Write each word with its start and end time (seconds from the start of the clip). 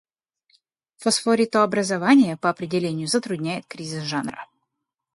Фосфоритообразование, 0.97 2.35
по 2.35 2.49
определению, 2.49 3.07
затрудняет 3.07 3.67
кризис 3.67 4.01
жанра. 4.01 4.47